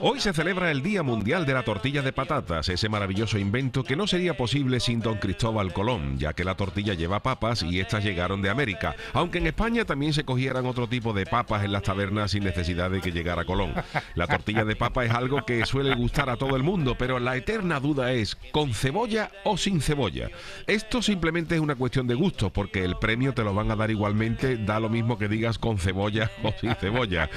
[0.00, 3.94] Hoy se celebra el Día Mundial de la Tortilla de Patatas, ese maravilloso invento que
[3.94, 8.04] no sería posible sin don Cristóbal Colón, ya que la tortilla lleva papas y estas
[8.04, 11.84] llegaron de América, aunque en España también se cogieran otro tipo de papas en las
[11.84, 13.72] tabernas sin necesidad de que llegara Colón.
[14.16, 17.36] La tortilla de papa es algo que suele gustar a todo el mundo, pero la
[17.36, 20.28] eterna duda es, ¿con cebolla o sin cebolla?
[20.66, 23.90] Esto simplemente es una cuestión de gusto, porque el premio te lo van a dar
[23.92, 27.30] igualmente, da lo mismo que digas con cebolla o sin cebolla.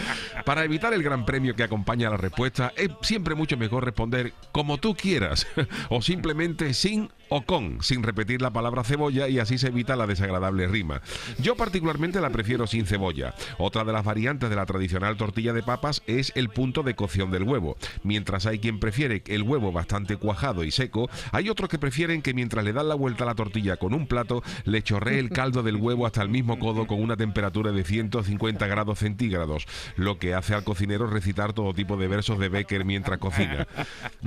[0.44, 4.34] Para evitar el gran premio que acompaña a la respuesta, es siempre mucho mejor responder
[4.52, 5.48] como tú quieras
[5.90, 10.08] o simplemente sin o con, sin repetir la palabra cebolla y así se evita la
[10.08, 11.02] desagradable rima.
[11.40, 13.34] Yo particularmente la prefiero sin cebolla.
[13.58, 17.32] Otra de las variantes de la tradicional tortilla de papas es el punto de cocción
[17.32, 17.78] del huevo.
[18.04, 22.34] Mientras hay quien prefiere el huevo bastante cuajado y seco, hay otros que prefieren que
[22.34, 25.64] mientras le dan la vuelta a la tortilla con un plato, le chorree el caldo
[25.64, 30.34] del huevo hasta el mismo codo con una temperatura de 150 grados centígrados, lo que
[30.34, 33.68] hace al cocinero recitar todo tipo de versos de Becker mientras cocina.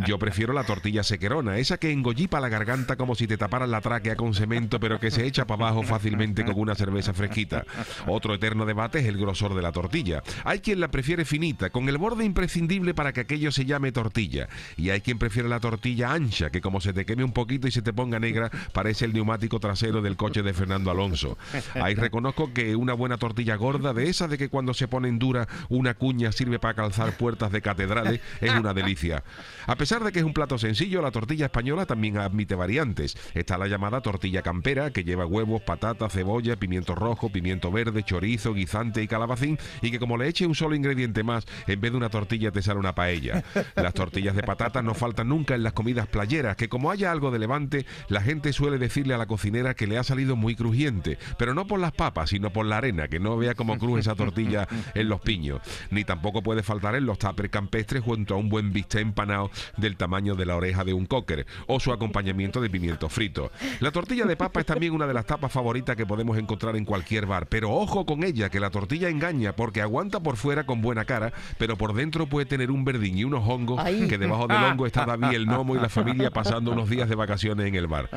[0.07, 3.81] Yo prefiero la tortilla sequerona, esa que engollipa la garganta como si te taparan la
[3.81, 7.65] tráquea con cemento, pero que se echa para abajo fácilmente con una cerveza fresquita.
[8.07, 10.23] Otro eterno debate es el grosor de la tortilla.
[10.45, 14.49] Hay quien la prefiere finita, con el borde imprescindible para que aquello se llame tortilla.
[14.77, 17.71] Y hay quien prefiere la tortilla ancha, que como se te queme un poquito y
[17.71, 21.39] se te ponga negra, parece el neumático trasero del coche de Fernando Alonso.
[21.75, 25.49] Ahí reconozco que una buena tortilla gorda, de esa de que cuando se ponen dura
[25.69, 29.23] una cuña sirve para calzar puertas de catedrales, es una delicia.
[29.67, 33.59] A pesar de que es un plato sencillo, la tortilla española también admite variantes Está
[33.59, 39.03] la llamada tortilla campera, que lleva huevos, patata, cebolla, pimiento rojo, pimiento verde, chorizo, guisante
[39.03, 42.09] y calabacín, y que como le eche un solo ingrediente más, en vez de una
[42.09, 43.45] tortilla te sale una paella.
[43.77, 47.31] Las tortillas de patata no faltan nunca en las comidas playeras, que como haya algo
[47.31, 51.19] de levante, la gente suele decirle a la cocinera que le ha salido muy crujiente,
[51.39, 54.15] pero no por las papas, sino por la arena, que no vea cómo cruje esa
[54.15, 55.61] tortilla en los piños.
[55.91, 59.97] Ni tampoco puede faltar en los tapers campestres junto a un buen bistec empanado del
[59.97, 63.51] tamaño de la oreja de un cocker, o su acompañamiento de pimiento frito.
[63.81, 66.85] La tortilla de papa es también una de las tapas favoritas que podemos encontrar en
[66.85, 70.81] cualquier bar, pero ojo con ella, que la tortilla engaña porque aguanta por fuera con
[70.81, 74.63] buena cara, pero por dentro puede tener un verdín y unos hongos que debajo del
[74.63, 77.87] hongo está David el gnomo y la familia pasando unos días de vacaciones en el
[77.87, 78.09] bar.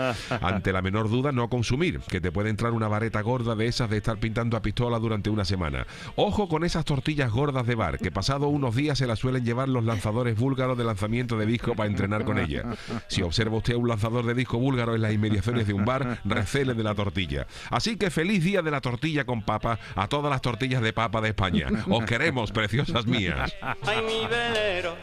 [0.41, 3.89] Ante la menor duda, no consumir, que te puede entrar una vareta gorda de esas
[3.89, 5.85] de estar pintando a pistola durante una semana.
[6.15, 9.69] Ojo con esas tortillas gordas de bar, que pasado unos días se las suelen llevar
[9.69, 12.63] los lanzadores búlgaros de lanzamiento de disco para entrenar con ella.
[13.07, 16.73] Si observa usted un lanzador de disco búlgaro en las inmediaciones de un bar, recele
[16.73, 17.47] de la tortilla.
[17.69, 21.21] Así que feliz día de la tortilla con papa a todas las tortillas de papa
[21.21, 21.67] de España.
[21.89, 23.53] Os queremos, preciosas mías.
[23.61, 24.95] Ay, mi velero,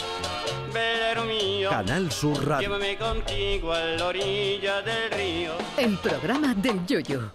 [0.72, 2.68] velero mío, Canal Sur Radio.
[2.68, 5.52] llévame contigo a la orilla del río.
[5.76, 7.32] El programa del Yoyo.